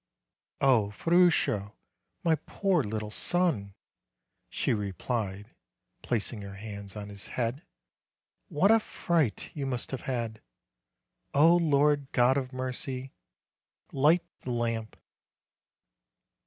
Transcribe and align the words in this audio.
"O 0.61 0.89
Ferruccio! 0.89 1.75
my 2.23 2.33
poor 2.33 2.83
little 2.83 3.11
son!" 3.11 3.75
she 4.49 4.73
replied, 4.73 5.51
plac 6.01 6.33
ing 6.33 6.41
her 6.41 6.55
hands 6.55 6.95
on 6.95 7.09
his 7.09 7.27
head; 7.27 7.61
"what 8.47 8.71
a 8.71 8.79
fright 8.79 9.51
you 9.53 9.67
must 9.67 9.91
have 9.91 10.01
had! 10.09 10.41
O 11.35 11.55
Lord 11.55 12.11
God 12.13 12.35
of 12.35 12.51
mercy! 12.51 13.13
Light 13.91 14.23
the 14.39 14.49
lamp. 14.49 14.97